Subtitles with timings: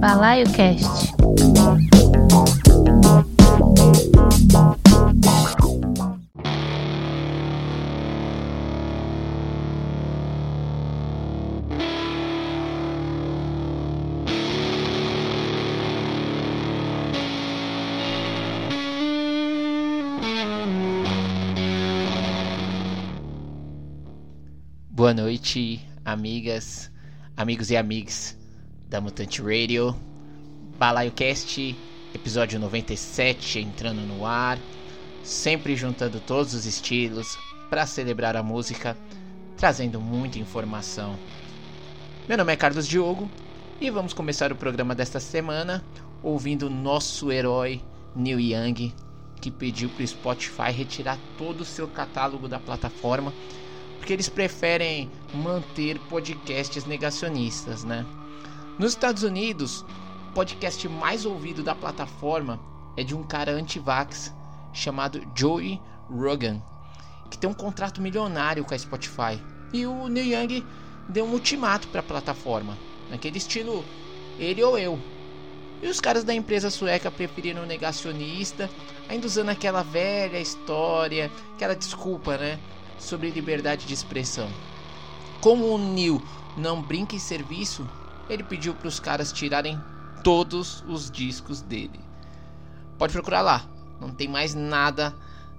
[0.00, 1.12] Balaio Cast.
[24.88, 26.90] Boa noite, amigas,
[27.36, 28.40] amigos e amigas
[28.90, 29.94] da Mutante Radio.
[30.76, 31.76] Balaio Cast,
[32.12, 34.58] episódio 97 entrando no ar,
[35.22, 37.38] sempre juntando todos os estilos
[37.70, 38.96] para celebrar a música,
[39.56, 41.16] trazendo muita informação.
[42.28, 43.30] Meu nome é Carlos Diogo
[43.80, 45.84] e vamos começar o programa desta semana
[46.20, 47.80] ouvindo nosso herói
[48.16, 48.92] Neil Young,
[49.40, 53.32] que pediu para o Spotify retirar todo o seu catálogo da plataforma
[54.00, 58.04] porque eles preferem manter podcasts negacionistas, né?
[58.80, 59.84] Nos Estados Unidos,
[60.30, 62.58] o podcast mais ouvido da plataforma
[62.96, 64.32] é de um cara anti-vax
[64.72, 65.78] chamado Joey
[66.08, 66.62] Rogan,
[67.30, 69.38] que tem um contrato milionário com a Spotify.
[69.70, 70.64] E o Neil Young
[71.10, 72.74] deu um ultimato para a plataforma,
[73.10, 73.84] naquele estilo
[74.38, 74.98] ele ou eu.
[75.82, 78.70] E os caras da empresa sueca preferiram o negacionista,
[79.10, 82.58] ainda usando aquela velha história, aquela desculpa, né?
[82.98, 84.48] sobre liberdade de expressão.
[85.38, 86.22] Como o Neil
[86.56, 87.86] não brinca em serviço,
[88.32, 89.80] ele pediu para os caras tirarem
[90.22, 92.00] todos os discos dele.
[92.98, 93.68] Pode procurar lá,
[94.00, 95.14] não tem mais nada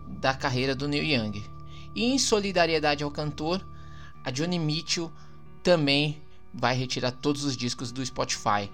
[0.08, 1.44] da carreira do Neil Young.
[1.96, 3.66] E em solidariedade ao cantor,
[4.24, 5.12] a Johnny Mitchell
[5.64, 6.22] também
[6.54, 8.70] vai retirar todos os discos do Spotify.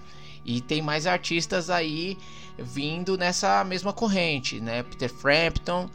[0.45, 2.17] E tem mais artistas aí
[2.57, 4.83] vindo nessa mesma corrente, né?
[4.83, 5.89] Peter Frampton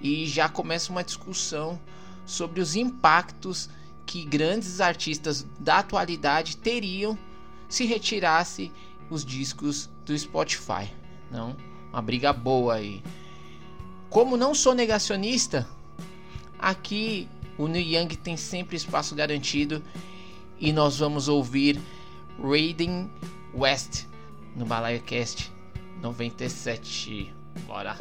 [0.00, 1.80] e já começa uma discussão
[2.24, 3.68] sobre os impactos
[4.04, 7.18] que grandes artistas da atualidade teriam
[7.68, 8.72] se retirasse
[9.10, 10.90] os discos do Spotify.
[11.30, 11.56] Não,
[11.90, 13.02] uma briga boa aí.
[14.08, 15.68] Como não sou negacionista,
[16.58, 19.82] aqui o Neil Young tem sempre espaço garantido
[20.58, 21.80] e nós vamos ouvir
[22.42, 23.10] Raiden
[23.54, 24.04] West
[24.54, 25.50] no Balaio Cast
[26.00, 27.34] 97.
[27.66, 27.96] Bora.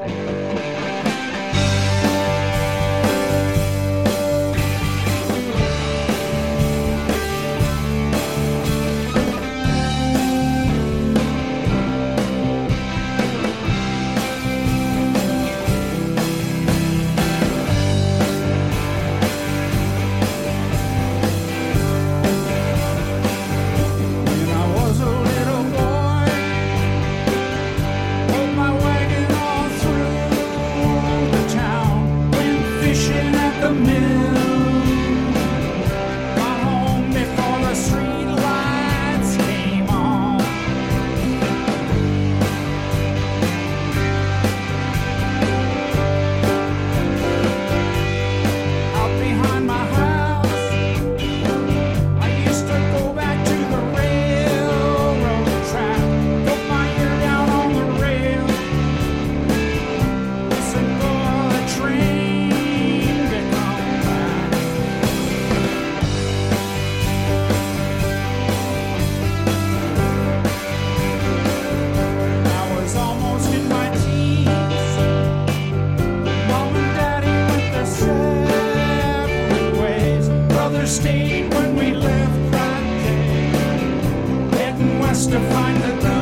[80.96, 86.15] Stayed when we left that day, heading west to find the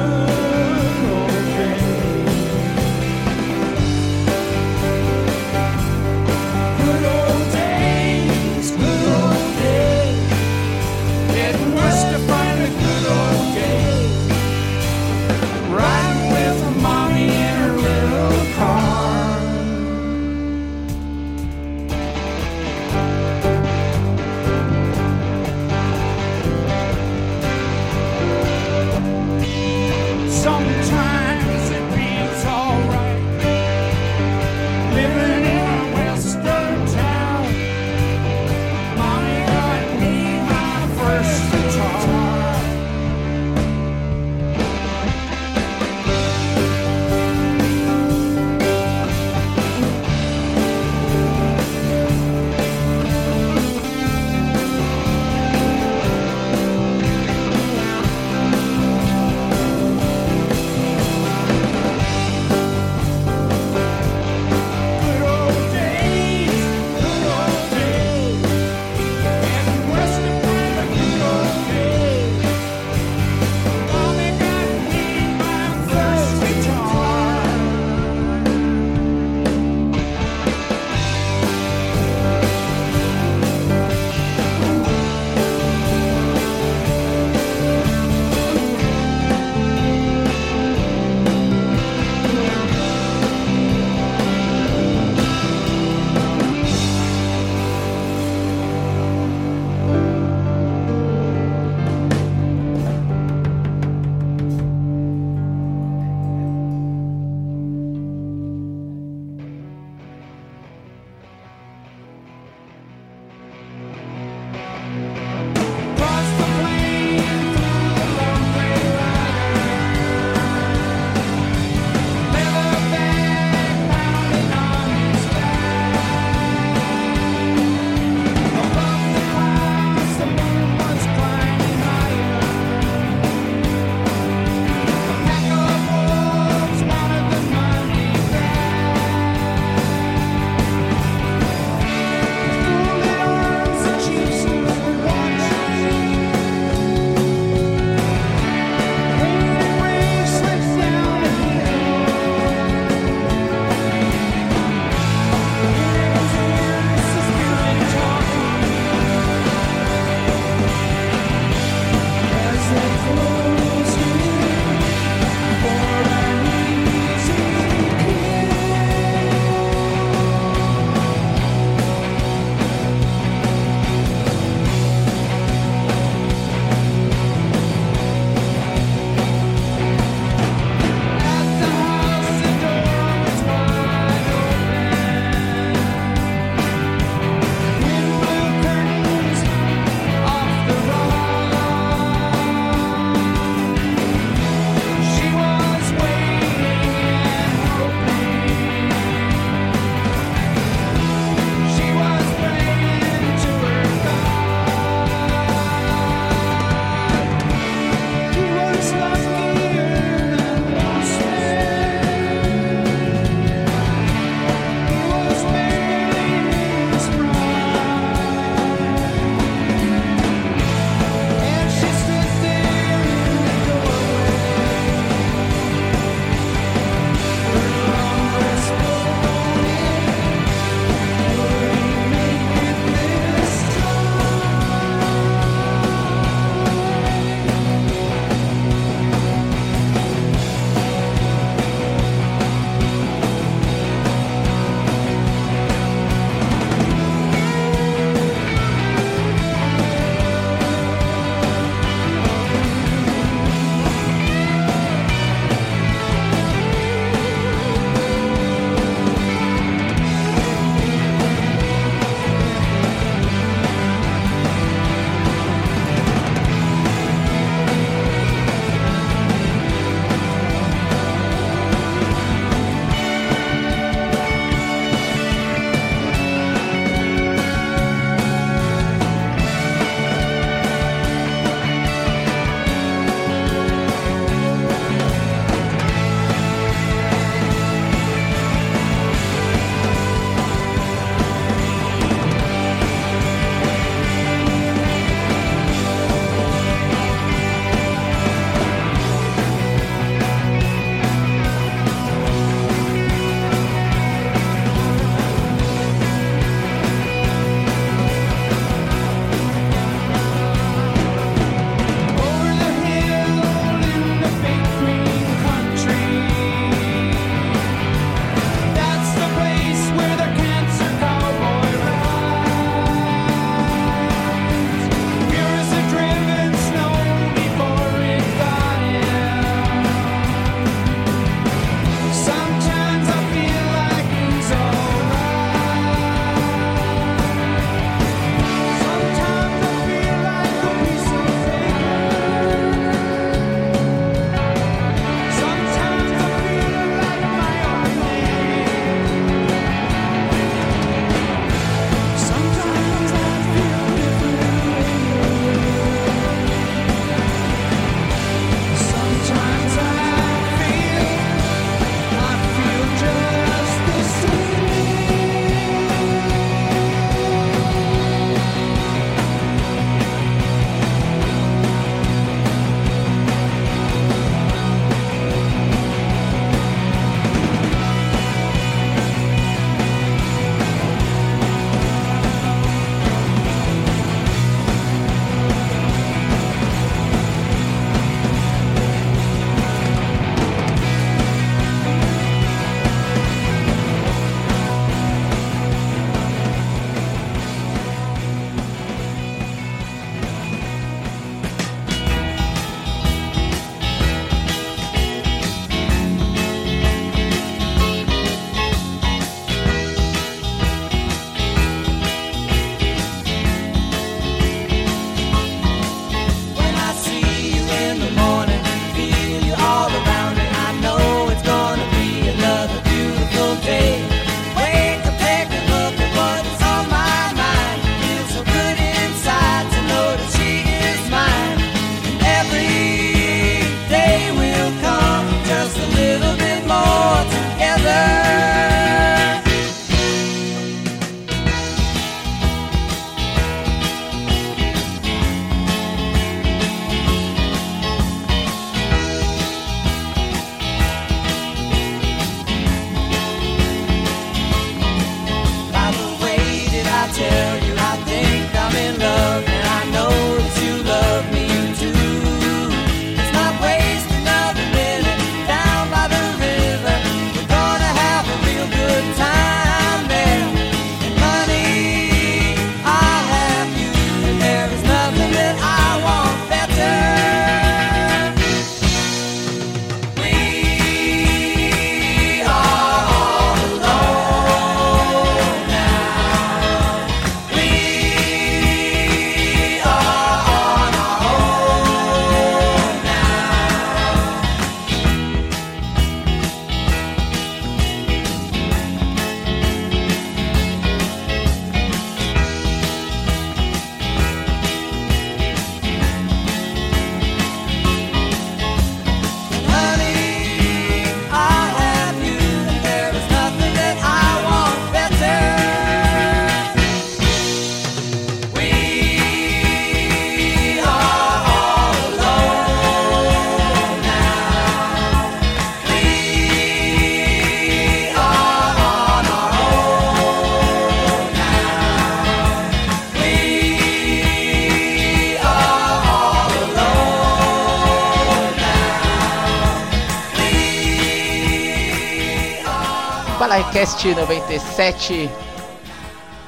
[543.83, 545.29] Balaycast 97.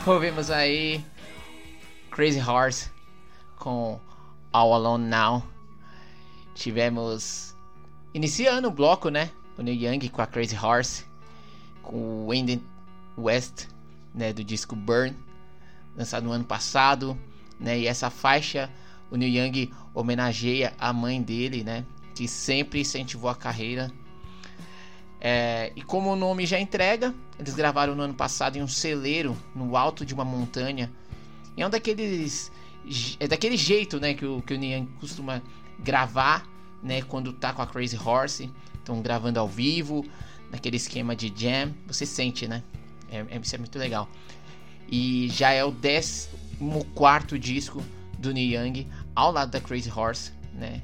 [0.08, 1.04] Ouvimos aí
[2.10, 2.90] Crazy Horse
[3.58, 4.00] com
[4.54, 5.44] All Alone Now.
[6.54, 7.54] Tivemos
[8.14, 9.32] iniciando o bloco, né?
[9.58, 11.04] O Neil Young com a Crazy Horse,
[11.84, 12.64] com o Andy
[13.18, 13.68] West,
[14.14, 15.14] né, do disco Burn,
[15.94, 17.20] lançado no ano passado,
[17.60, 17.78] né?
[17.78, 18.72] E essa faixa
[19.12, 21.84] o Neil Young homenageia a mãe dele, né?
[22.16, 23.92] Que sempre incentivou a carreira
[25.20, 29.36] é, e como o nome já entrega, eles gravaram no ano passado em um celeiro
[29.56, 30.92] no alto de uma montanha.
[31.56, 32.52] E é um daqueles.
[33.20, 35.42] É daquele jeito né, que o, que o Nian costuma
[35.80, 36.48] gravar
[36.84, 38.52] né, quando tá com a Crazy Horse.
[38.76, 40.06] Estão gravando ao vivo,
[40.52, 41.74] naquele esquema de jam.
[41.88, 42.62] Você sente, né?
[43.10, 44.08] É, é, isso é muito legal.
[44.88, 46.30] E já é o 14
[47.40, 47.84] disco
[48.20, 50.82] do Young ao lado da Crazy Horse, né?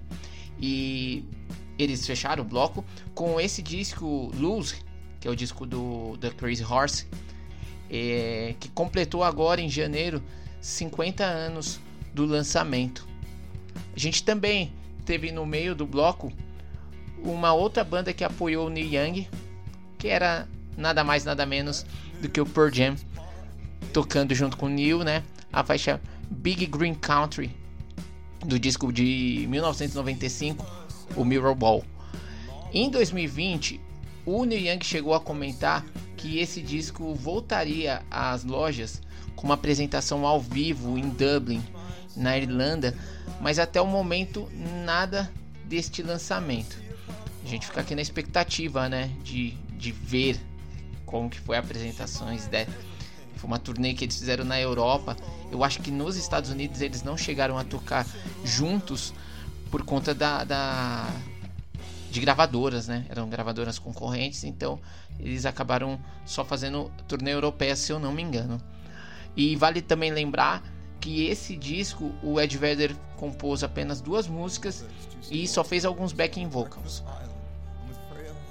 [0.60, 1.24] E
[1.84, 2.84] eles fecharam o bloco
[3.14, 4.76] com esse disco Lose,
[5.20, 7.08] que é o disco do The Crazy Horse,
[7.90, 10.22] é, que completou agora em janeiro
[10.62, 11.80] 50 anos
[12.14, 13.08] do lançamento.
[13.96, 14.74] A gente também
[15.06, 16.32] teve no meio do bloco
[17.24, 19.28] uma outra banda que apoiou o Neil Young,
[19.98, 20.48] que era
[20.78, 21.86] nada mais nada menos
[22.22, 22.96] do que o Pearl Jam,
[23.94, 25.24] tocando junto com o Neil, né?
[25.52, 27.56] A faixa Big Green Country
[28.46, 30.81] do disco de 1995
[31.16, 31.84] o Mirror Ball.
[32.74, 33.80] Em 2020,
[34.26, 39.02] o Neil Young chegou a comentar que esse disco voltaria às lojas
[39.36, 41.64] com uma apresentação ao vivo em Dublin,
[42.16, 42.96] na Irlanda,
[43.40, 44.50] mas até o momento
[44.86, 45.32] nada
[45.66, 46.78] deste lançamento.
[47.44, 50.40] A gente fica aqui na expectativa, né, de, de ver
[51.06, 52.70] como que foi a apresentações dela.
[53.36, 55.18] Foi uma turnê que eles fizeram na Europa.
[55.52, 58.06] Eu acho que nos Estados Unidos eles não chegaram a tocar
[58.46, 59.14] juntos,
[59.72, 61.08] por conta da, da
[62.12, 63.06] de gravadoras, né?
[63.10, 64.78] Eram gravadoras concorrentes, então
[65.18, 68.62] eles acabaram só fazendo turnê europeia, se eu não me engano.
[69.36, 70.62] E vale também lembrar
[71.00, 74.86] que esse disco o Ed Vedder compôs apenas duas músicas
[75.32, 77.02] e só fez alguns backing vocals.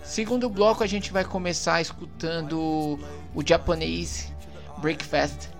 [0.03, 2.99] Segundo bloco a gente vai começar escutando
[3.35, 4.33] o japonês
[4.79, 5.51] Breakfast,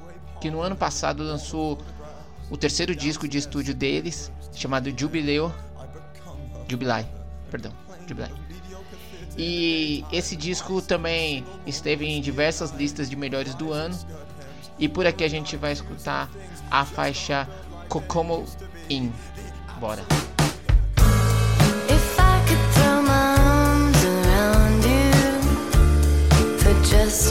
[0.41, 1.79] que no ano passado lançou
[2.51, 5.53] o terceiro disco de estúdio deles, chamado Jubileu.
[6.69, 7.07] Jubilai,
[7.51, 7.73] perdão,
[8.07, 8.33] Jubilai.
[9.39, 13.97] E esse disco também esteve em diversas listas de melhores do ano.
[14.79, 16.29] E por aqui a gente vai escutar
[16.71, 17.49] a faixa
[17.89, 18.45] Kokomo
[18.89, 19.13] In.
[19.79, 20.05] Bora.
[26.91, 27.31] just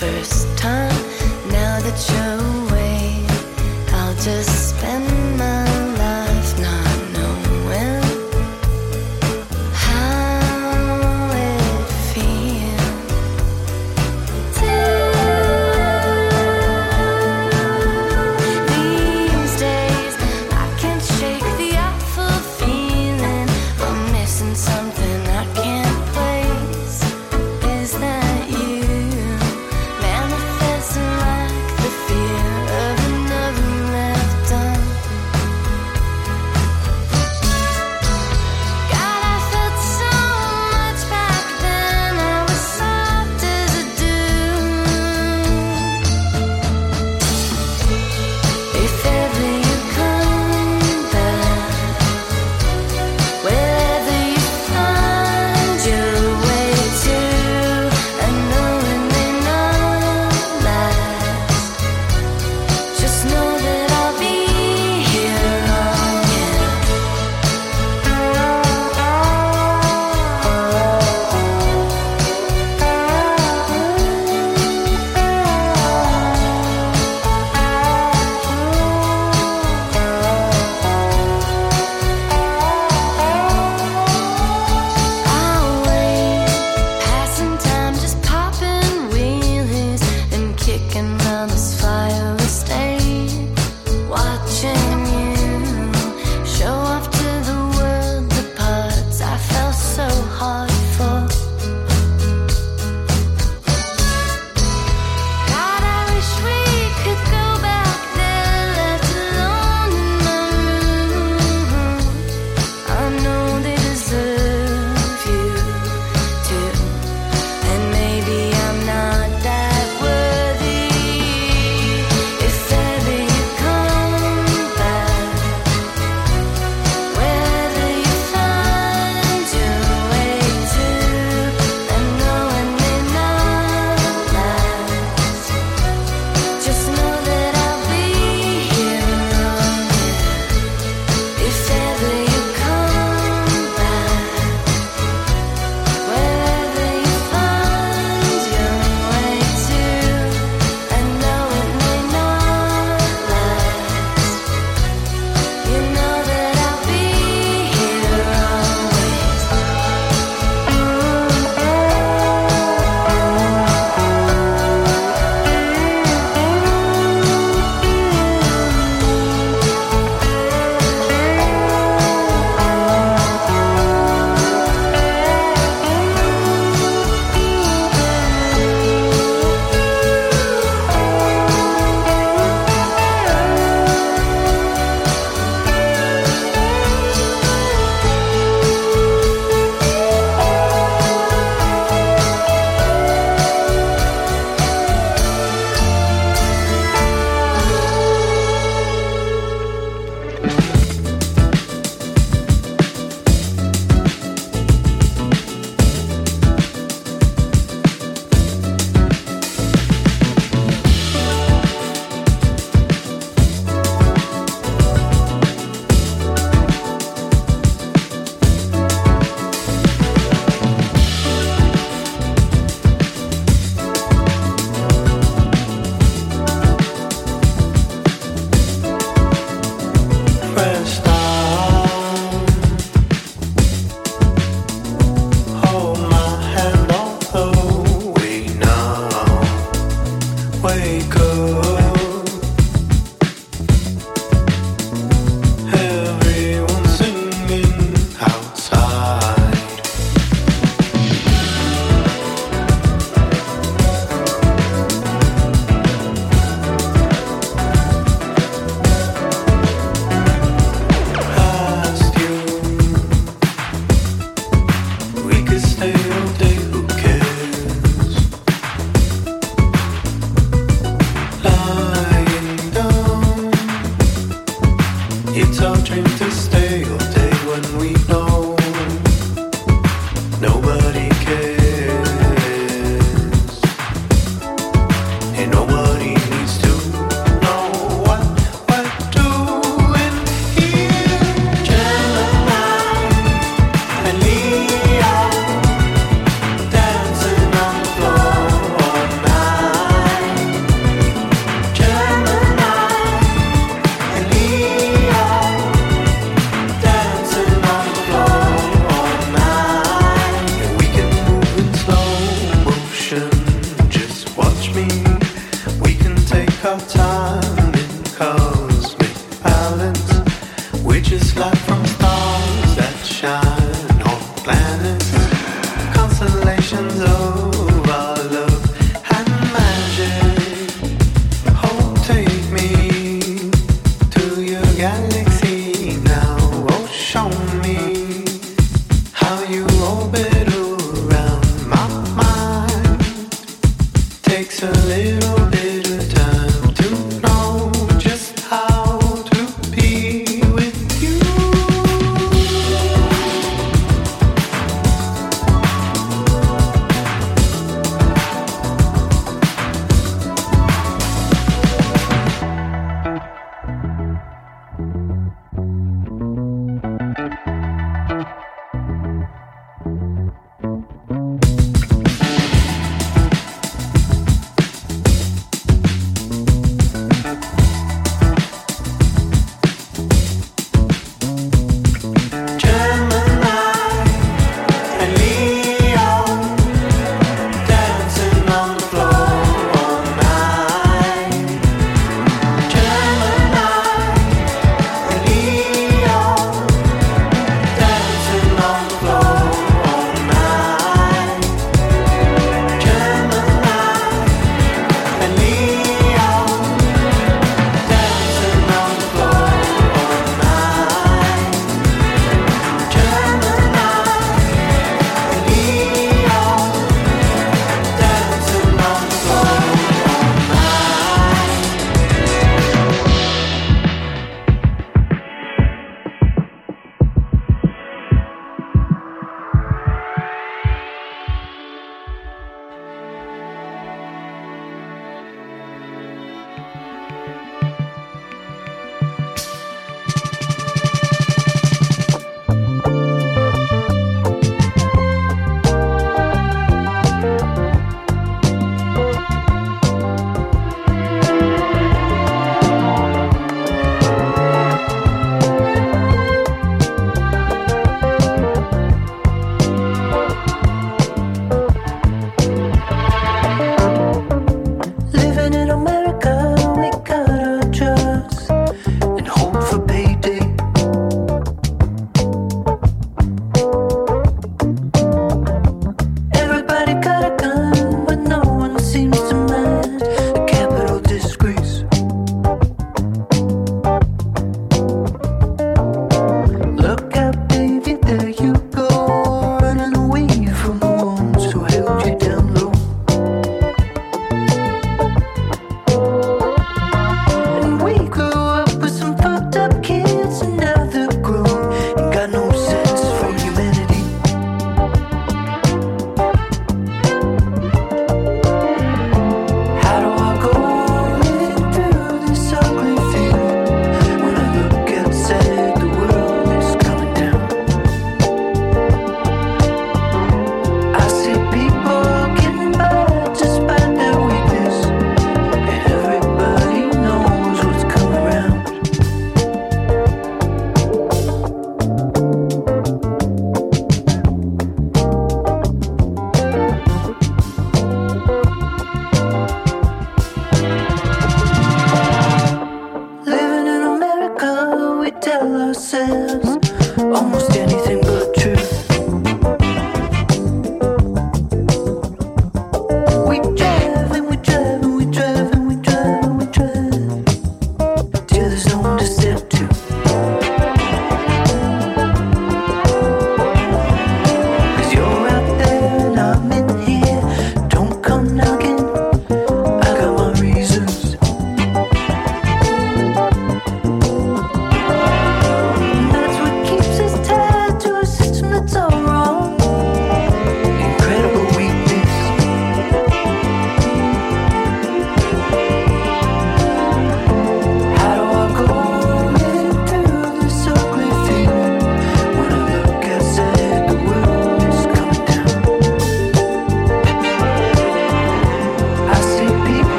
[0.00, 0.90] first time
[1.50, 3.24] now that you're away.
[3.92, 5.63] I'll just spend my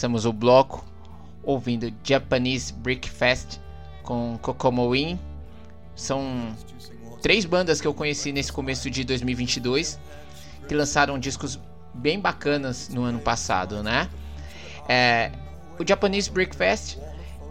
[0.00, 0.82] Começamos o bloco
[1.42, 3.60] ouvindo Japanese Breakfast
[4.02, 5.18] com Kokomo In.
[5.94, 6.56] São
[7.20, 10.00] três bandas que eu conheci nesse começo de 2022
[10.66, 11.60] que lançaram discos
[11.92, 14.08] bem bacanas no ano passado, né?
[14.88, 15.32] É,
[15.78, 16.96] o Japanese Breakfast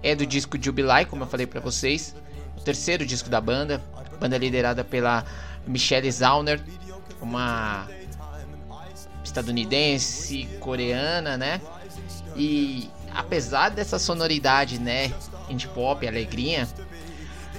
[0.02, 2.16] é do disco Jubilai, como eu falei para vocês,
[2.58, 3.80] o terceiro disco da banda,
[4.20, 5.24] banda liderada pela
[5.68, 6.60] Michelle Zauner,
[7.22, 7.88] uma
[9.24, 11.62] estadunidense, coreana, né?
[12.36, 15.14] E apesar dessa sonoridade, né,
[15.50, 16.68] indie pop, alegrinha,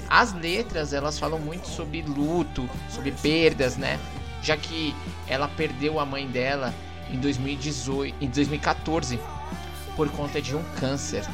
[0.09, 3.98] as letras elas falam muito sobre luto, sobre perdas, né?
[4.42, 4.94] Já que
[5.28, 6.74] ela perdeu a mãe dela
[7.11, 9.20] em 2018, em 2014
[9.96, 11.24] por conta de um câncer.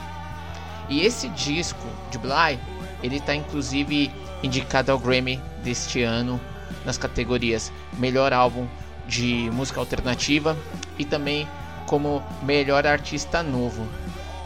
[0.88, 2.59] E esse disco de Bly,
[3.03, 4.11] ele tá inclusive
[4.42, 6.40] indicado ao Grammy deste ano
[6.85, 8.66] nas categorias Melhor Álbum
[9.07, 10.57] de Música Alternativa
[10.99, 11.46] e também
[11.87, 13.87] como Melhor Artista Novo.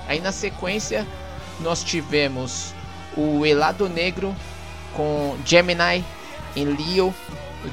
[0.06, 1.06] Aí na sequência
[1.60, 2.74] nós tivemos
[3.16, 4.34] o Elado Negro
[4.94, 6.04] com Gemini
[6.54, 7.14] em Leo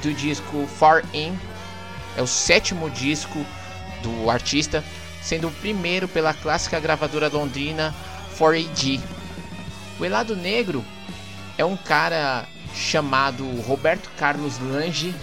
[0.02, 1.38] do disco Far In.
[2.16, 3.46] É o sétimo disco
[4.02, 4.84] do artista,
[5.22, 7.94] sendo o primeiro pela clássica gravadora londrina
[8.38, 9.00] 4AD.
[10.00, 10.84] O Elado Negro
[11.58, 15.14] é um cara chamado Roberto Carlos Lange.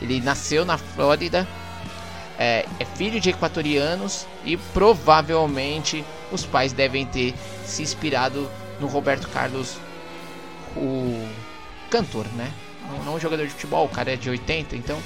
[0.00, 1.46] Ele nasceu na Flórida,
[2.38, 7.34] é, é, filho de equatorianos e provavelmente os pais devem ter
[7.64, 9.76] se inspirado no Roberto Carlos,
[10.76, 11.28] o
[11.90, 12.52] cantor, né?
[12.88, 14.98] Não, não o jogador de futebol, o cara é de 80, então.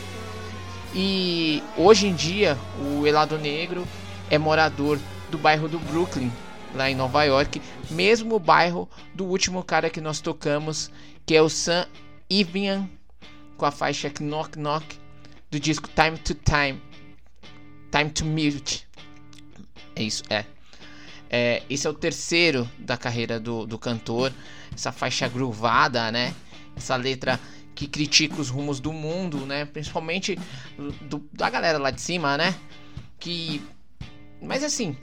[0.95, 3.87] E hoje em dia o Elado Negro
[4.31, 4.99] é morador
[5.31, 6.33] do bairro do Brooklyn,
[6.75, 10.91] lá em Nova York, mesmo bairro do último cara que nós tocamos,
[11.27, 11.87] que é o Sam
[12.31, 12.89] Evian,
[13.57, 14.99] com a faixa Knock Knock
[15.51, 16.81] do disco Time to Time,
[17.91, 18.87] Time to Mute.
[19.95, 20.45] É isso, é.
[21.31, 21.63] é.
[21.69, 24.33] Esse é o terceiro da carreira do, do cantor.
[24.73, 26.35] Essa faixa groovada, né?
[26.77, 27.41] Essa letra
[27.75, 29.65] que critica os rumos do mundo, né?
[29.65, 30.39] Principalmente
[31.03, 32.55] do, da galera lá de cima, né?
[33.19, 33.63] Que.
[34.41, 34.97] Mas assim,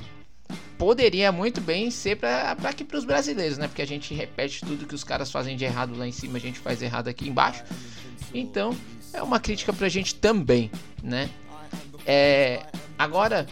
[0.78, 3.68] poderia muito bem ser para aqui para os brasileiros, né?
[3.68, 6.42] Porque a gente repete tudo que os caras fazem de errado lá em cima, a
[6.42, 7.64] gente faz errado aqui embaixo.
[8.34, 8.76] Então,
[9.14, 10.70] é uma crítica pra gente também,
[11.02, 11.30] né?
[12.06, 12.62] É,
[12.98, 13.48] agora,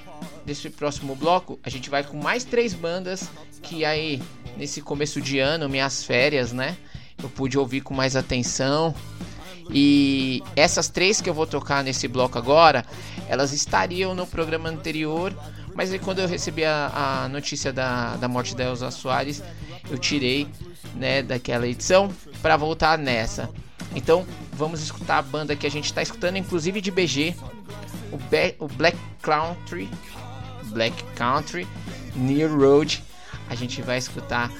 [0.45, 3.29] nesse próximo bloco, a gente vai com mais três bandas
[3.61, 4.21] que aí
[4.57, 6.77] nesse começo de ano, minhas férias, né?
[7.21, 8.93] Eu pude ouvir com mais atenção.
[9.71, 12.85] E essas três que eu vou tocar nesse bloco agora,
[13.27, 15.33] elas estariam no programa anterior,
[15.73, 19.41] mas aí quando eu recebi a, a notícia da, da morte da Elza Soares,
[19.89, 20.47] eu tirei
[20.95, 23.49] né, daquela edição para voltar nessa.
[23.95, 27.35] Então vamos escutar a banda que a gente está escutando, inclusive de BG,
[28.13, 29.89] o, Be o Black Country,
[30.65, 31.67] Black Country,
[32.15, 33.03] Near Road.
[33.49, 34.51] A gente vai escutar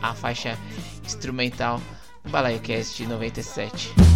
[0.00, 0.58] a faixa
[1.04, 1.80] instrumental
[2.24, 4.11] do Balaio Cast 97.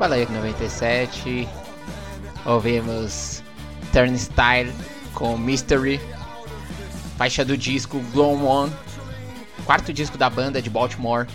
[0.00, 1.46] Balaio 97.
[2.46, 3.42] Ouvimos
[3.92, 4.72] Turnstile
[5.12, 6.00] com Mystery.
[7.18, 8.70] Faixa do disco Glow On.
[9.66, 11.26] Quarto disco da banda de Baltimore.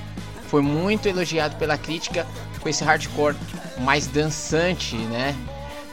[0.47, 2.25] Foi muito elogiado pela crítica
[2.59, 3.35] com esse hardcore
[3.81, 5.35] mais dançante, né?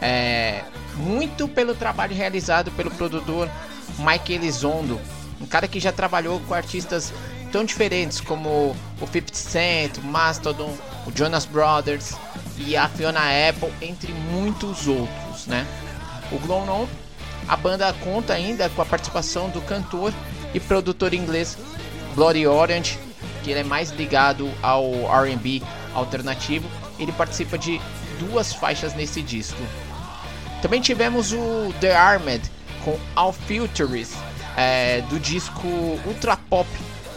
[0.01, 0.65] É,
[0.97, 3.51] muito pelo trabalho realizado pelo produtor
[3.99, 4.99] Mike Elizondo,
[5.39, 7.13] um cara que já trabalhou com artistas
[7.53, 10.75] tão diferentes como o 50 Cent, o Mastodon,
[11.07, 12.17] o Jonas Brothers
[12.67, 15.67] e a Fiona Apple, entre muitos outros, né?
[16.31, 16.87] O Glow On,
[17.49, 20.13] a banda conta ainda com a participação do cantor
[20.55, 21.59] e produtor inglês
[22.15, 22.99] Bloody Orange,
[23.43, 24.85] que ele é mais ligado ao
[25.25, 25.63] R&B
[25.95, 26.69] alternativo.
[26.99, 27.81] Ele participa de
[28.19, 29.61] duas faixas nesse disco.
[30.61, 32.51] Também tivemos o The Armed
[32.85, 34.13] com All Futures
[34.57, 35.67] é, do disco
[36.07, 36.69] Ultra Pop.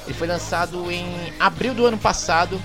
[0.05, 1.05] Ele foi lançado em
[1.39, 2.59] abril do ano passado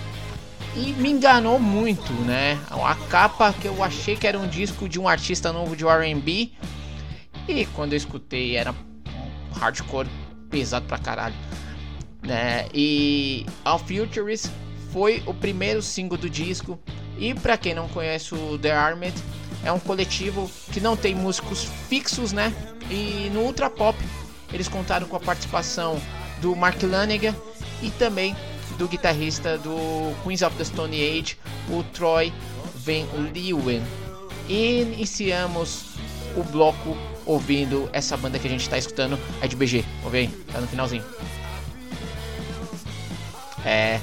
[0.77, 2.59] e me enganou muito, né?
[2.71, 6.51] A capa que eu achei que era um disco de um artista novo de R&B
[7.49, 8.75] e quando eu escutei era
[9.59, 10.09] hardcore
[10.49, 11.35] pesado pra caralho,
[12.23, 12.69] né?
[12.73, 14.51] E All Futures
[14.93, 16.79] foi o primeiro single do disco
[17.19, 19.15] e para quem não conhece o The Armed
[19.65, 22.55] é um coletivo que não tem músicos fixos, né?
[22.91, 23.99] E no Ultra Pop
[24.53, 26.01] eles contaram com a participação
[26.41, 27.35] do Mark Lanigan
[27.83, 28.35] e também
[28.81, 29.77] do guitarrista do
[30.25, 31.37] Queens of the Stone Age,
[31.69, 32.33] o Troy
[32.77, 33.05] Van
[33.35, 33.83] Leeuwen.
[34.49, 35.97] E iniciamos
[36.35, 39.85] o bloco ouvindo essa banda que a gente está escutando, é de BG.
[40.03, 41.05] Ouve aí, tá no finalzinho.
[43.67, 44.01] É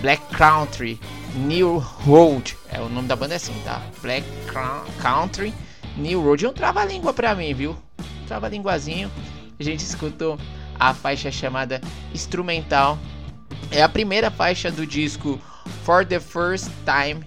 [0.00, 0.98] Black Country
[1.36, 2.58] New Road.
[2.68, 3.80] É o nome da banda é assim, tá?
[4.02, 4.26] Black
[5.00, 5.54] Country
[5.96, 6.46] New Road.
[6.46, 7.76] É um trava-língua pra mim, viu?
[8.26, 9.08] Trava-linguazinho.
[9.56, 10.36] A gente escutou
[10.80, 11.80] a faixa chamada
[12.12, 12.98] Instrumental.
[13.72, 15.40] É a primeira faixa do disco
[15.84, 17.24] For the First Time,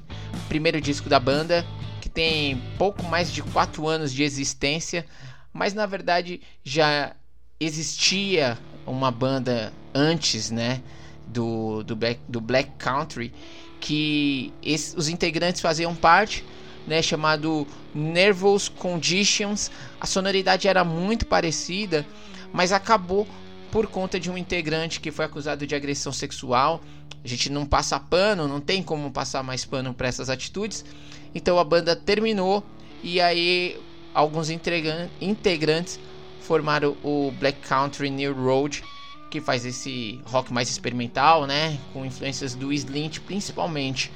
[0.49, 1.65] primeiro disco da banda,
[2.01, 5.05] que tem pouco mais de 4 anos de existência,
[5.53, 7.15] mas na verdade já
[7.61, 10.81] existia uma banda antes, né,
[11.25, 13.33] do, do, Black, do Black Country,
[13.79, 16.43] que esse, os integrantes faziam parte,
[16.85, 17.65] né, chamado
[17.95, 19.71] Nervous Conditions.
[19.97, 22.05] A sonoridade era muito parecida,
[22.51, 23.25] mas acabou
[23.73, 26.79] por conta de um integrante que foi acusado de agressão sexual.
[27.23, 30.85] A gente não passa pano, não tem como passar mais pano para essas atitudes.
[31.33, 32.63] Então a banda terminou
[33.01, 33.75] e aí
[34.13, 35.99] alguns integrantes
[36.39, 38.83] formaram o Black Country New Road,
[39.31, 44.11] que faz esse rock mais experimental, né, com influências do Slint principalmente.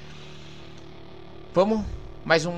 [1.51, 1.83] Vamos
[2.23, 2.53] mais um,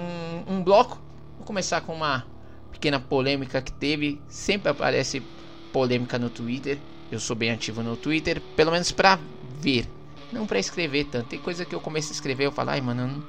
[0.46, 1.00] um bloco.
[1.38, 2.26] Vou começar com uma
[2.74, 4.20] pequena polêmica que teve.
[4.28, 5.24] Sempre aparece
[5.72, 6.82] polêmica no Twitter.
[7.12, 9.88] Eu sou bem ativo no Twitter, pelo menos pra ver,
[10.32, 11.28] não pra escrever tanto.
[11.30, 13.24] Tem coisa que eu começo a escrever eu falo, ai mano, não,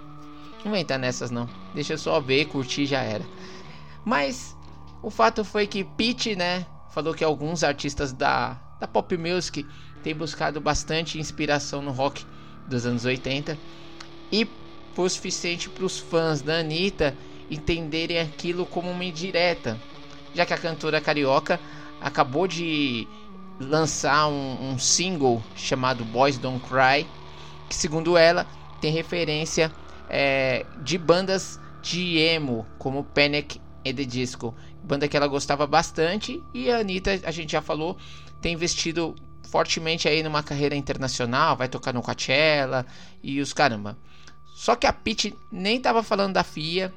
[0.65, 1.49] não vou entrar nessas não.
[1.73, 3.27] Deixa eu só ver, curtir já era.
[4.05, 4.57] Mas
[5.03, 9.67] o fato foi que Pete, né, falou que alguns artistas da, da pop music
[10.03, 12.25] têm buscado bastante inspiração no rock
[12.67, 13.59] dos anos 80
[14.31, 14.47] e
[14.93, 17.17] foi o suficiente para os fãs da Anitta
[17.49, 19.81] entenderem aquilo como uma indireta,
[20.33, 21.61] já que a cantora carioca
[22.01, 23.09] acabou de
[23.59, 27.07] lançar um, um, single chamado Boys Don't Cry,
[27.69, 28.47] que segundo ela
[28.81, 29.71] tem referência
[30.09, 33.61] é, de bandas de emo, como Panic!
[33.85, 37.97] at the Disco, banda que ela gostava bastante, e a Anitta, a gente já falou,
[38.41, 39.15] tem investido
[39.49, 42.87] fortemente aí numa carreira internacional, vai tocar no Coachella
[43.23, 43.99] e os caramba.
[44.55, 46.93] Só que a Pete nem tava falando da FIA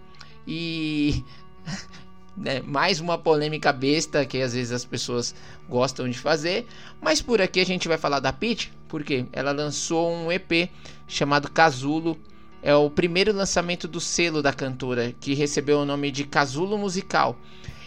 [0.46, 1.24] e
[2.36, 5.36] né, mais uma polêmica besta que às vezes as pessoas
[5.70, 6.66] gostam de fazer.
[7.02, 10.70] Mas por aqui a gente vai falar da Peach, porque ela lançou um EP
[11.08, 12.18] chamado Casulo.
[12.62, 17.38] É o primeiro lançamento do selo da cantora, que recebeu o nome de Casulo Musical.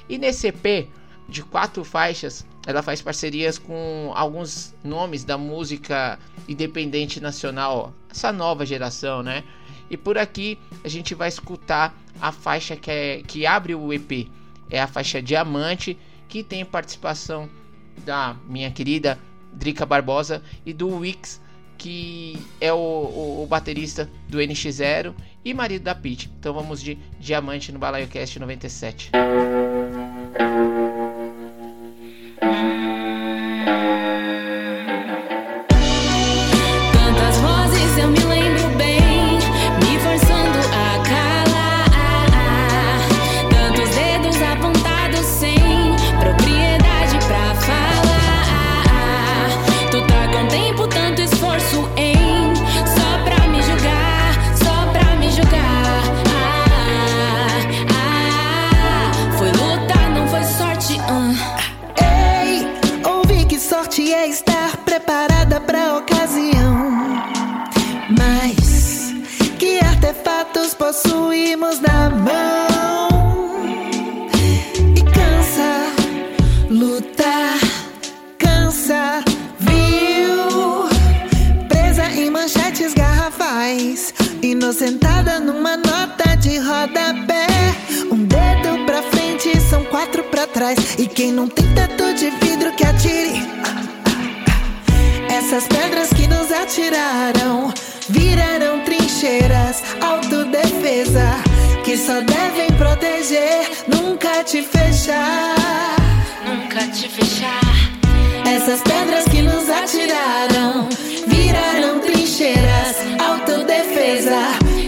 [0.08, 0.88] E nesse EP
[1.28, 6.18] de quatro faixas, ela faz parcerias com alguns nomes da música
[6.48, 9.44] independente nacional, essa nova geração, né?
[9.88, 14.28] E por aqui a gente vai escutar a faixa que, é, que abre o EP.
[14.70, 15.98] É a faixa Diamante,
[16.28, 17.48] que tem participação
[18.04, 19.18] da minha querida
[19.52, 21.40] Drica Barbosa e do Wix,
[21.78, 25.14] que é o, o, o baterista do NX0
[25.44, 26.30] e marido da Pete.
[26.38, 29.10] Então vamos de Diamante no Balaio Cast 97.
[70.78, 73.08] Possuímos na mão.
[74.94, 75.70] E cansa
[76.70, 77.58] lutar,
[78.38, 79.22] cansa,
[79.58, 80.88] viu?
[81.68, 87.46] Presa em manchetes garrafais, inocentada numa nota de rodapé.
[88.10, 90.78] Um dedo pra frente, são quatro pra trás.
[90.98, 93.42] E quem não tem teto de vidro que atire.
[95.28, 97.72] Essas pedras que nos atiraram
[98.08, 101.42] virarão trincheiras, autodefesa
[101.84, 105.54] que só devem proteger, nunca te fechar.
[106.44, 107.96] Nunca te fechar.
[108.46, 110.88] Essas pedras que nos atiraram
[111.26, 114.40] virarão trincheiras, autodefesa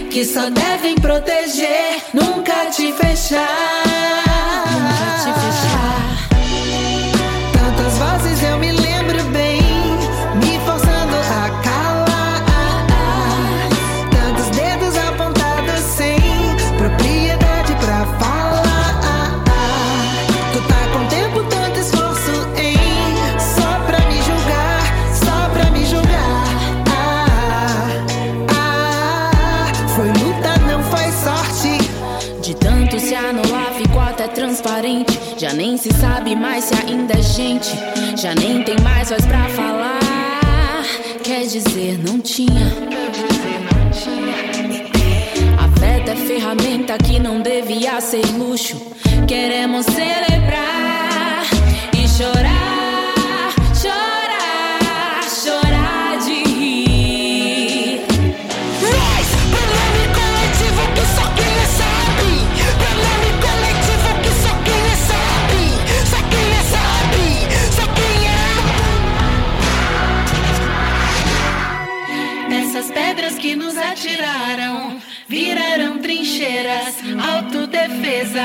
[0.09, 4.28] que só devem proteger, nunca te fechar.
[35.79, 37.71] Se sabe mais se ainda é gente.
[38.17, 40.83] Já nem tem mais voz pra falar.
[41.23, 42.67] Quer dizer, não tinha.
[45.57, 48.75] Afeto é ferramenta que não devia ser luxo.
[49.25, 51.45] Queremos celebrar
[51.97, 52.68] e chorar,
[73.37, 74.99] que nos atiraram
[75.29, 76.95] viraram trincheiras,
[77.35, 78.43] autodefesa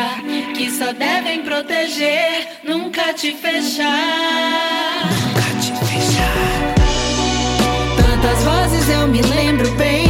[0.55, 5.09] que só devem proteger, nunca te fechar.
[7.97, 10.04] Tantas vozes eu me lembro bem,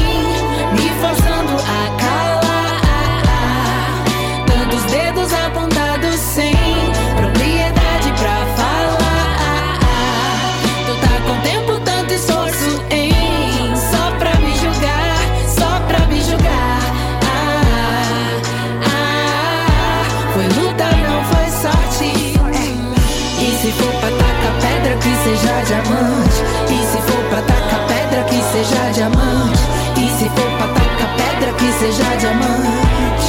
[25.25, 26.45] seja diamante.
[26.69, 29.63] E se for pra tacar pedra, que seja diamante.
[29.97, 33.29] E se for pra tacar pedra, que seja diamante.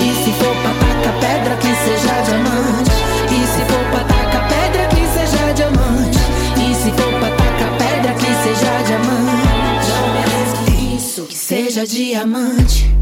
[0.00, 2.94] E se for pra tacar pedra, que seja diamante.
[3.26, 6.20] E se for pra tacar pedra, que seja diamante.
[6.56, 9.90] E se for pra tacar pedra, que seja diamante.
[10.96, 12.99] Isso, que seja diamante.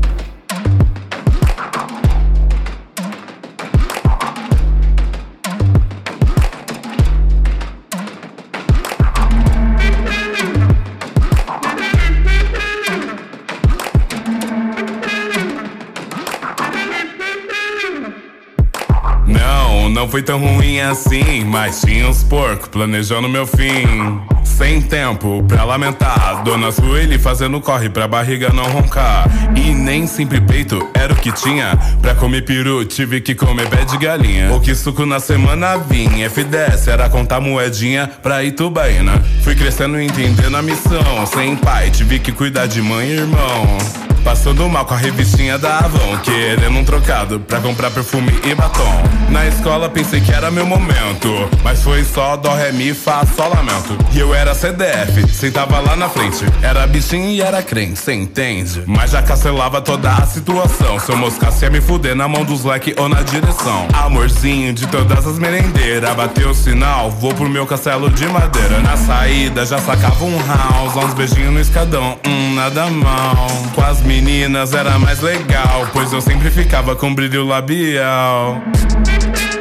[20.19, 24.21] Foi tão ruim assim, mas tinha uns porcos planejando meu fim.
[24.43, 29.29] Sem tempo pra lamentar, Dona Sueli fazendo corre pra barriga não roncar.
[29.55, 31.79] E nem sempre peito era o que tinha.
[32.03, 34.53] Pra comer peru, tive que comer pé de galinha.
[34.53, 39.23] O que suco na semana vinha, F10 era contar moedinha pra Itubaína.
[39.45, 41.27] Fui crescendo e entendendo a missão.
[41.27, 43.79] Sem pai, tive que cuidar de mãe e irmão.
[44.25, 49.18] Passando mal com a revistinha da Avon Querendo um trocado pra comprar perfume e batom
[49.31, 53.51] Na escola pensei que era meu momento Mas foi só dó, ré, mi, fá, sol,
[53.51, 56.45] lamento E eu era CDF, sentava lá na frente.
[56.63, 58.83] Era bichinho e era crente, cê entende?
[58.87, 60.99] Mas já cancelava toda a situação.
[60.99, 63.87] Se eu moscasse ia me fuder na mão dos leque ou na direção.
[63.93, 68.81] Amorzinho de todas as merendeiras Bateu o sinal, vou pro meu castelo de madeira.
[68.81, 73.47] Na saída já sacava um house Uns beijinhos no escadão, hum, nada mal.
[73.75, 78.61] Com as meninas era mais legal Pois eu sempre ficava com brilho labial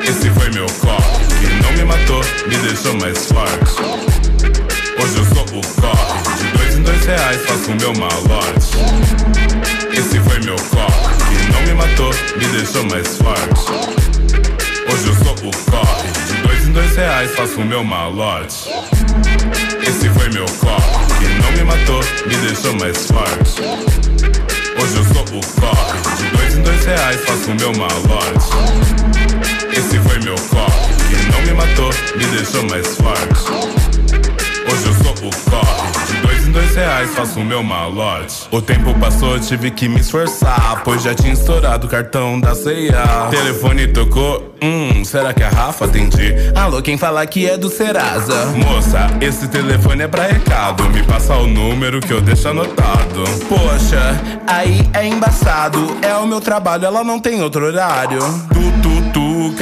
[0.08, 1.18] Esse foi meu corre.
[1.44, 3.76] E não me matou, me deixou mais forte.
[5.04, 6.38] Hoje eu sou o corre.
[6.38, 8.78] De dois em dois reais faço o meu malote
[9.92, 11.36] Esse foi meu corre.
[11.36, 13.70] E não me matou, me deixou mais forte.
[14.90, 16.08] Hoje eu sou o corre.
[16.26, 18.70] De dois em dois reais faço o meu malote
[19.86, 21.06] Esse foi meu corre.
[21.20, 23.62] Que não me matou, me deixou mais forte.
[24.82, 26.16] Hoje eu sou o corre.
[26.16, 29.27] De dois em dois reais faço o meu malote
[29.78, 33.52] Esse foi meu corre Que não me matou, me deixou mais forte
[34.72, 38.48] Hoje eu sou o corre De dois em dois reais faço o meu malote.
[38.52, 43.04] O tempo passou, tive que me esforçar, pois já tinha estourado o cartão da ceia.
[43.32, 45.86] Telefone tocou, hum, será que a Rafa?
[45.86, 46.34] Atendi.
[46.56, 48.46] Alô, quem fala que é do Serasa?
[48.56, 50.88] Moça, esse telefone é pra recado.
[50.90, 53.24] Me passa o número que eu deixo anotado.
[53.50, 55.98] Poxa, aí é embaçado.
[56.04, 58.20] É o meu trabalho, ela não tem outro horário.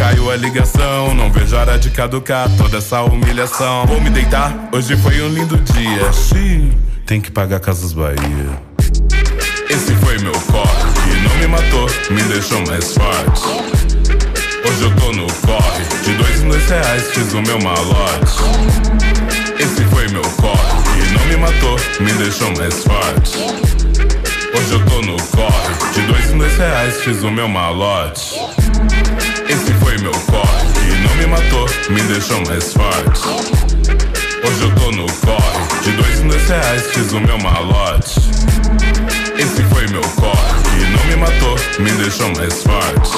[0.06, 1.16] Caiu a ligação.
[1.16, 3.88] Não vejo hora de caducar toda essa humilhação.
[3.88, 6.14] Vou me deitar, hoje foi um lindo dia.
[6.14, 6.78] Xiii,
[7.08, 8.62] tem que pagar Casas Bahia.
[9.68, 13.48] Esse foi meu corre, não me matou, me deixou mais forte.
[14.68, 18.44] Hoje eu tô no corre, de dois em dois reais fiz o meu malote.
[19.60, 23.40] Esse foi meu corre, e não me matou, me deixou mais forte.
[24.56, 28.36] Hoje eu tô no corre, de dois em dois reais fiz o meu malote.
[30.32, 33.28] Corre, e não me matou, me deixou mais forte.
[34.44, 38.20] Hoje eu tô no corre, de dois em dois reais fiz o meu malote.
[39.38, 43.18] Esse foi meu corre, e não me matou, me deixou mais forte.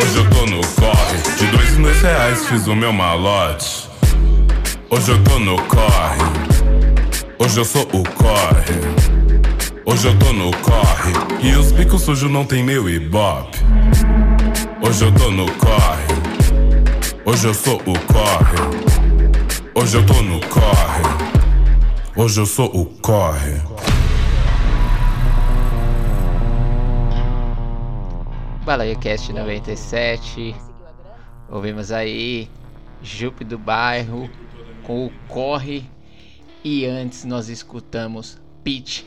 [0.00, 3.88] Hoje eu tô no corre, de dois em dois reais fiz o meu malote.
[4.90, 6.22] Hoje eu tô no corre,
[7.38, 9.20] hoje eu sou o corre.
[9.86, 11.12] Hoje eu tô no corre,
[11.42, 13.58] e os bicos sujos não tem meu ibope.
[14.90, 16.04] Hoje eu tô no corre,
[17.24, 18.56] hoje eu sou o corre.
[19.72, 21.02] Hoje eu tô no corre,
[22.16, 23.62] hoje eu sou o corre.
[28.64, 30.56] Balaio Cast 97.
[31.48, 32.50] Ouvimos aí
[33.00, 34.28] Jupe do Bairro
[34.82, 35.88] com o Corre.
[36.64, 39.04] E antes nós escutamos Pitch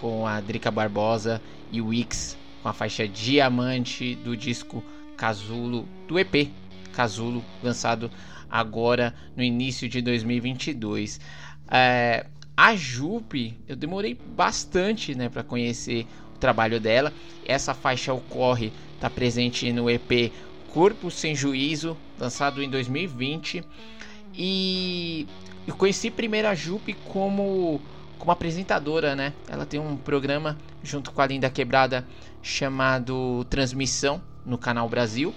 [0.00, 4.82] com a Drica Barbosa e o Wix com a faixa Diamante do disco
[5.16, 6.50] Casulo do EP
[6.96, 8.10] Casulo, lançado
[8.50, 11.20] agora no início de 2022.
[11.70, 12.24] É,
[12.56, 17.12] a Jupe, eu demorei bastante né, para conhecer o trabalho dela.
[17.44, 20.32] Essa faixa ocorre, está presente no EP
[20.68, 23.62] Corpo Sem Juízo, lançado em 2020.
[24.34, 25.26] E
[25.66, 27.78] eu conheci primeiro a Jupe como,
[28.18, 29.34] como apresentadora, né?
[29.50, 32.06] Ela tem um programa junto com a Linda Quebrada
[32.42, 35.34] chamado Transmissão no Canal Brasil.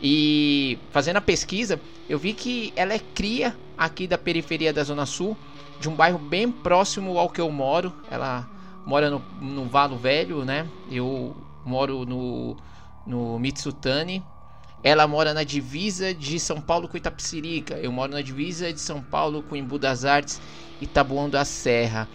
[0.00, 5.06] E fazendo a pesquisa, eu vi que ela é cria aqui da periferia da Zona
[5.06, 5.36] Sul,
[5.78, 7.92] de um bairro bem próximo ao que eu moro.
[8.10, 8.48] Ela
[8.84, 10.68] mora no, no Valo Velho, né?
[10.90, 12.56] Eu moro no,
[13.06, 14.22] no Mitsutani.
[14.82, 17.74] Ela mora na divisa de São Paulo com Itapecerica.
[17.78, 20.40] Eu moro na divisa de São Paulo com Embu das Artes
[20.80, 22.08] e Taboão da Serra.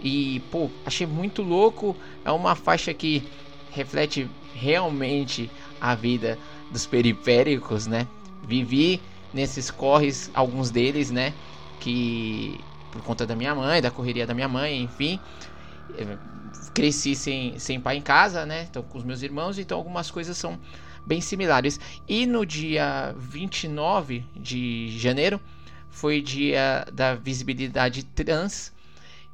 [0.00, 1.98] E, pô, achei muito louco.
[2.24, 3.28] É uma faixa que
[3.68, 5.50] reflete realmente
[5.80, 6.38] a vida
[6.70, 8.08] dos periféricos, né?
[8.40, 9.02] Vivi
[9.32, 11.34] nesses corres, alguns deles, né?
[11.78, 15.20] Que por conta da minha mãe, da correria da minha mãe, enfim.
[16.72, 18.66] Cresci sem, sem pai em casa, né?
[18.70, 20.58] Então com os meus irmãos, então algumas coisas são
[21.04, 21.80] bem similares.
[22.08, 25.40] E no dia 29 de janeiro
[25.90, 28.72] foi dia da visibilidade trans.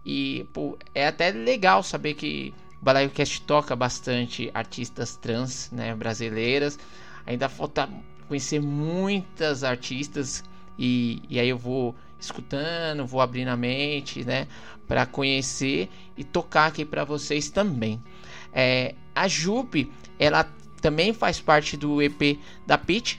[0.05, 6.79] E pô, é até legal saber que Balaio Cast toca bastante artistas trans né, brasileiras.
[7.27, 7.89] Ainda falta
[8.27, 10.43] conhecer muitas artistas
[10.79, 14.47] e, e aí eu vou escutando, vou abrindo a mente, né,
[14.87, 18.03] para conhecer e tocar aqui para vocês também.
[18.53, 20.45] É, a Jupe, ela
[20.81, 23.17] também faz parte do EP da Pitch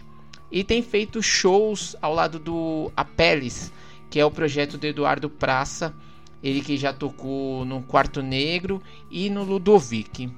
[0.51, 3.71] e tem feito shows ao lado do Apeles,
[4.09, 5.93] que é o projeto do Eduardo Praça,
[6.43, 10.31] ele que já tocou no Quarto Negro e no Ludovic.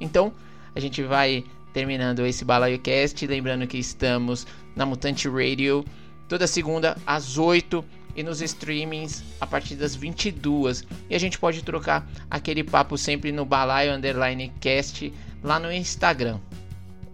[0.00, 0.32] Então,
[0.74, 4.46] a gente vai terminando esse Balaio Cast, lembrando que estamos
[4.76, 5.84] na Mutante Radio
[6.28, 7.84] toda segunda às 8
[8.16, 10.84] e nos streamings a partir das 22.
[11.08, 15.12] E a gente pode trocar aquele papo sempre no Balaio Underline Cast
[15.42, 16.38] lá no Instagram.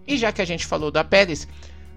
[0.07, 1.47] E já que a gente falou da Peles,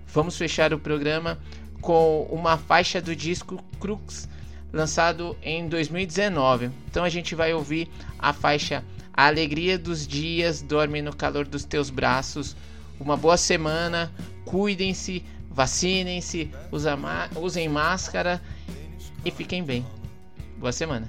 [0.07, 1.39] vamos fechar o programa
[1.81, 4.29] com uma faixa do disco Crux,
[4.75, 6.71] lançado em 2019.
[6.91, 11.65] Então a gente vai ouvir a faixa A Alegria dos Dias Dorme no Calor dos
[11.65, 12.57] Teus Braços.
[12.99, 14.13] Uma boa semana,
[14.45, 16.51] cuidem-se, vacinem-se,
[17.41, 18.43] usem máscara
[19.25, 19.87] e fiquem bem.
[20.59, 21.07] Boa semana.